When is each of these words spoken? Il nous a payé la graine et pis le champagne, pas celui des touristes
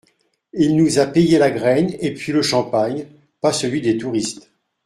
Il 0.53 0.77
nous 0.77 0.97
a 0.97 1.05
payé 1.05 1.37
la 1.37 1.51
graine 1.51 1.93
et 1.99 2.11
pis 2.15 2.31
le 2.31 2.41
champagne, 2.41 3.05
pas 3.39 3.53
celui 3.53 3.81
des 3.81 3.99
touristes 3.99 4.51